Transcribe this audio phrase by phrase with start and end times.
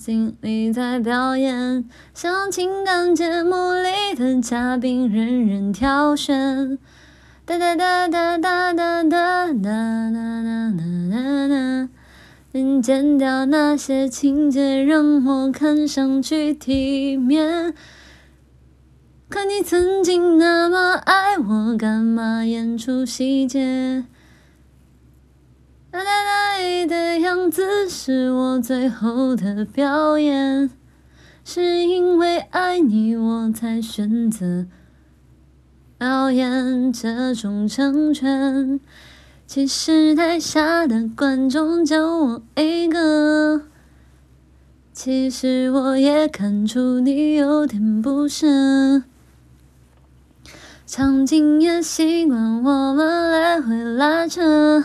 [0.00, 1.84] 的经历在表演，
[2.14, 6.78] 像情感节目里的嘉宾，任人挑选。
[7.44, 11.88] 哒哒哒哒哒哒哒哒哒哒哒哒。
[12.50, 17.74] 请剪掉那些情节，让我看上去体面。
[19.28, 24.04] 可你曾经那么爱我，干嘛演出细节？
[25.92, 27.18] 哒哒哒的
[27.88, 30.70] 是我最后的表演，
[31.44, 34.66] 是因为爱你，我才选择
[35.98, 38.78] 表演这种成全。
[39.46, 43.62] 其实台下的观众就我一个，
[44.92, 49.02] 其实我也看出你有点不舍。
[50.86, 54.84] 场景也习惯我们来回拉扯，